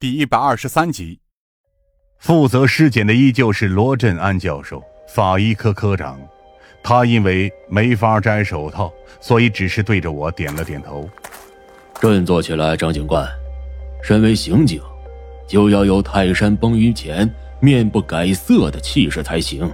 [0.00, 1.20] 第一百二十三集，
[2.16, 6.18] 负责尸检的依旧是罗振安教授，法医科科长。
[6.82, 8.90] 他因为没法摘手套，
[9.20, 11.06] 所以只是对着我点了点头。
[12.00, 13.28] 振作起来，张警官。
[14.02, 14.80] 身为刑警，
[15.46, 17.30] 就要有泰山崩于前
[17.60, 19.70] 面不改色的气势才行。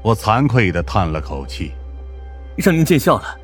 [0.00, 1.72] 我惭愧的叹了口气，
[2.56, 3.38] 让您见笑了。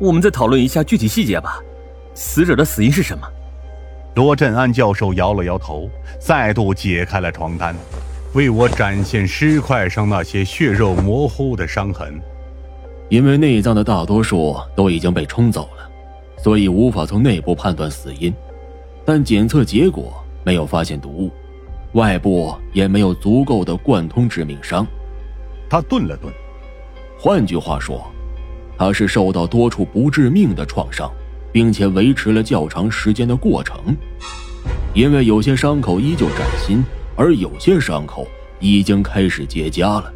[0.00, 1.60] 我们再讨论一下具体细节吧。
[2.14, 3.30] 死者的死因是什么？
[4.20, 7.74] 罗振安教授摇了摇头，再度解开了床单，
[8.34, 12.20] 为我展现尸块上那些血肉模糊的伤痕。
[13.08, 15.90] 因为内脏的大多数都已经被冲走了，
[16.36, 18.30] 所以无法从内部判断死因。
[19.06, 20.12] 但检测结果
[20.44, 21.30] 没有发现毒物，
[21.94, 24.86] 外部也没有足够的贯通致命伤。
[25.70, 26.30] 他顿了顿，
[27.18, 28.04] 换句话说，
[28.76, 31.10] 他是受到多处不致命的创伤。
[31.52, 33.96] 并且维持了较长时间的过程，
[34.94, 36.82] 因为有些伤口依旧崭新，
[37.16, 38.26] 而有些伤口
[38.58, 40.12] 已经开始结痂了。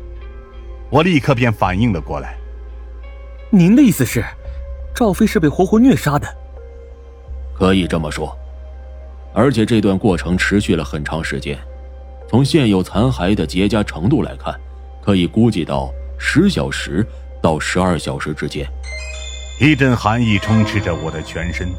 [0.90, 2.36] 我立刻便反应了过来。
[3.50, 4.24] 您的意思是，
[4.94, 6.28] 赵飞是被活活虐杀的？
[7.56, 8.36] 可以这么说，
[9.32, 11.58] 而且这段过程持续了很长时间。
[12.28, 14.52] 从现有残骸的结痂程度来看，
[15.02, 17.06] 可以估计到十小时
[17.40, 18.66] 到十二小时之间。
[19.60, 21.72] 一阵寒意充斥着我的全身，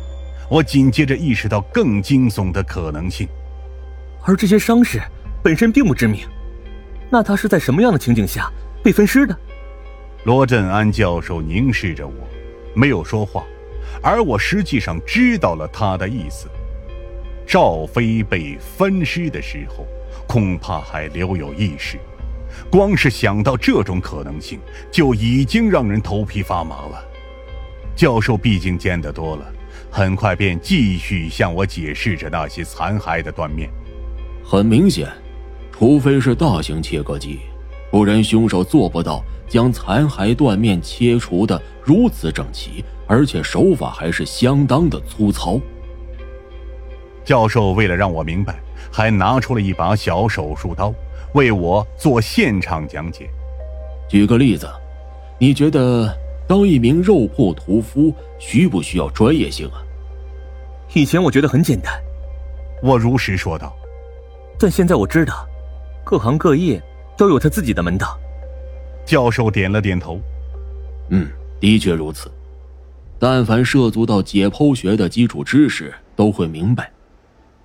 [0.49, 3.27] 我紧接着意识到更惊悚的可能性。
[4.23, 5.01] 而这些伤势
[5.43, 6.25] 本身并不致命，
[7.09, 8.49] 那他是在什么样的情景下
[8.81, 9.37] 被分尸的？
[10.23, 12.13] 罗振安教授凝视着我，
[12.73, 13.43] 没有说话，
[14.01, 16.47] 而我实际上知道了他的意思。
[17.45, 19.85] 赵飞被分尸的时候，
[20.25, 21.99] 恐怕还留有意识，
[22.71, 27.05] 光是想到这种可能性，就已经让人头皮发麻了。
[27.95, 29.45] 教授毕竟见得多了，
[29.89, 33.69] 很快便继续向我解释着那些残骸的断面。
[34.43, 35.07] 很明显，
[35.71, 37.39] 除非是大型切割机，
[37.89, 45.59] 不然凶手做不到将残骸断面切除的如此整齐，而且手法还是相当的粗糙。
[47.23, 48.59] 教授为了让我明白，
[48.91, 50.93] 还拿出了一把小手术刀，
[51.33, 53.29] 为我做现场讲解。
[54.09, 54.69] 举个例子，
[55.39, 56.13] 你觉得？
[56.47, 59.81] 当一名肉铺屠夫需不需要专业性啊？
[60.93, 61.93] 以前我觉得很简单，
[62.83, 63.75] 我如实说道。
[64.59, 65.47] 但现在我知道，
[66.03, 66.81] 各行各业
[67.17, 68.17] 都有他自己的门道。
[69.05, 70.19] 教授点了点头。
[71.09, 71.27] 嗯，
[71.59, 72.31] 的确如此。
[73.17, 76.91] 但凡涉足到解剖学的基础知识，都会明白，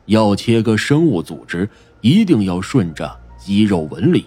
[0.07, 1.69] 要切割生物组织，
[2.01, 4.27] 一定要顺着肌肉纹理，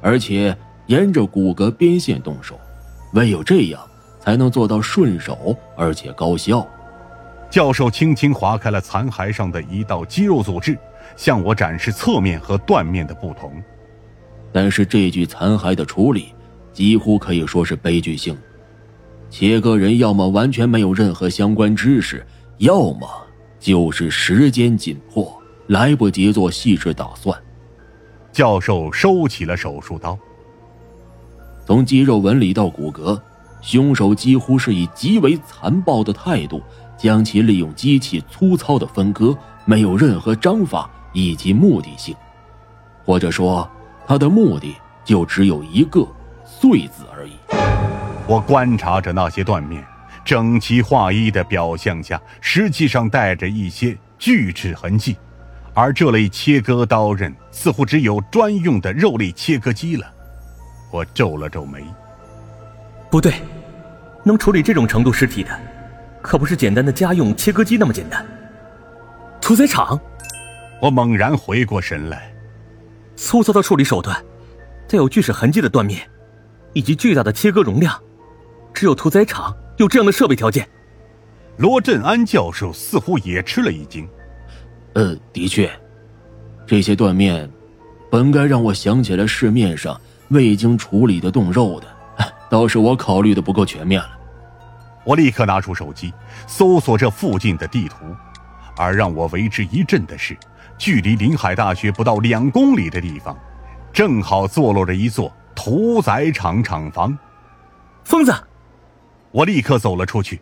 [0.00, 2.58] 而且沿着骨骼边线动手。
[3.12, 3.80] 唯有这样，
[4.20, 6.66] 才能做到顺手而且高效。
[7.50, 10.78] 教授轻轻划开了残骸上的一道肌肉组织，
[11.16, 13.52] 向我展示侧面和断面的不同。
[14.52, 16.34] 但是这具残骸的处理，
[16.72, 18.36] 几乎可以说是悲剧性。
[19.28, 22.24] 切割人要么完全没有任何相关知识，
[22.58, 23.08] 要么
[23.58, 27.36] 就是时间紧迫，来不及做细致打算。
[28.32, 30.16] 教授收起了手术刀。
[31.66, 33.20] 从肌肉纹理到骨骼，
[33.60, 36.62] 凶手几乎是以极为残暴的态度
[36.98, 42.14] 将其利用机器粗糙的分割，没有任何章法以及目的性，
[43.04, 43.68] 或者说，
[44.06, 46.06] 他的目的就只有一个
[46.44, 47.32] “碎”字而已。
[48.26, 49.84] 我观察着那些断面，
[50.24, 55.16] 整齐划一的表象下，实际上带着一些锯齿痕迹，
[55.74, 60.06] 而这类切割刀刃似乎只有专用的肉类切割机了。
[60.90, 61.84] 我皱了皱眉，
[63.10, 63.34] 不对，
[64.24, 65.50] 能处理这种程度尸体的，
[66.20, 68.26] 可不是简单的家用切割机那么简单。
[69.40, 69.98] 屠宰场，
[70.80, 72.32] 我猛然回过神来，
[73.16, 74.20] 粗糙的处理手段，
[74.88, 76.00] 带有锯齿痕迹的断面，
[76.72, 77.96] 以及巨大的切割容量，
[78.74, 80.68] 只有屠宰场有这样的设备条件。
[81.56, 84.08] 罗振安教授似乎也吃了一惊，
[84.94, 85.70] 呃，的确，
[86.66, 87.48] 这些断面，
[88.10, 90.00] 本该让我想起来市面上。
[90.30, 91.86] 未经处理的冻肉的，
[92.50, 94.10] 倒是我考虑的不够全面了。
[95.04, 96.12] 我立刻拿出手机
[96.46, 97.96] 搜索这附近的地图，
[98.76, 100.36] 而让我为之一振的是，
[100.78, 103.36] 距离临海大学不到两公里的地方，
[103.92, 107.16] 正好坐落着一座屠宰场厂房。
[108.04, 108.32] 疯子！
[109.30, 110.40] 我立刻走了出去。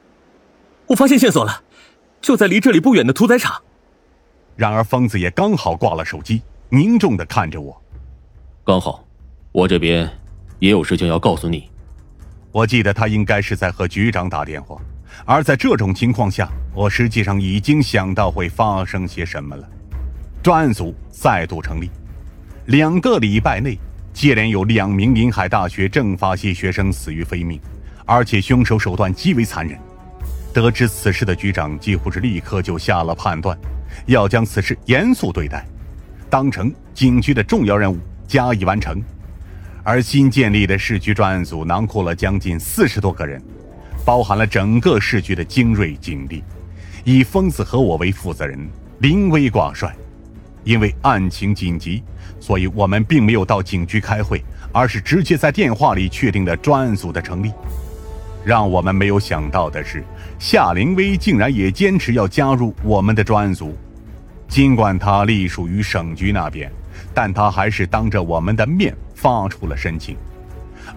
[0.87, 1.63] 我发现线索了，
[2.21, 3.63] 就在离这里不远的屠宰场。
[4.57, 7.81] 然而疯子也刚好挂了手机，凝重的看着我。
[8.65, 9.05] 刚好。
[9.53, 10.09] 我这边
[10.59, 11.71] 也有事情要告诉你。
[12.53, 14.81] 我记得他应该是在和局长打电话，
[15.25, 19.69] 而在这种情况下，我实际上已经想到会发生些什么了。
[20.43, 21.91] 专案组再度成立。
[22.67, 23.79] 两个礼拜内，
[24.13, 27.59] 接连有两名临海大学政法系学生死于非命，
[28.05, 29.79] 而且凶手手段极为残忍。
[30.53, 33.57] 得知此事的局长几乎是立刻就下了判断，
[34.07, 35.67] 要将此事严肃对待，
[36.29, 39.03] 当成警局的重要任务加以完成。
[39.89, 43.43] 而新建立的市局专案组囊括了将近四十多个人，
[44.05, 46.45] 包含了整个市局的精锐警力，
[47.05, 48.69] 以疯子和我为负责人，
[48.99, 49.97] 临危挂帅。
[50.63, 52.03] 因为案情紧急，
[52.39, 57.51] 所以我们并没有到警局开会，而是直接在电话里确定了专案组的成立。
[58.45, 60.05] 让我们没有想到的是，
[60.39, 63.75] 夏凌威竟然也坚持要加入我们的专案组。
[64.49, 66.71] 尽管他隶属于省局那边，
[67.21, 70.17] 但他还是当着我们的面发出了申请，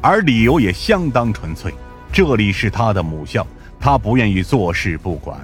[0.03, 1.73] 而理由也相当纯粹：
[2.13, 3.43] 这里是他的母校，
[3.79, 5.35] 他不愿意坐视不管，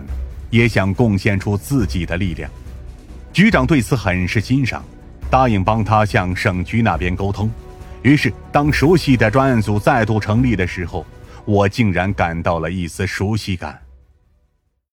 [0.51, 2.47] 也想贡献出自己的力量。
[3.33, 4.85] 局长对此很是欣赏，
[5.31, 7.49] 答应帮他向省局那边沟通。
[8.03, 11.03] 于是，当熟悉的专案组再度成立的时候，
[11.43, 13.81] 我竟然感到了一丝熟悉感。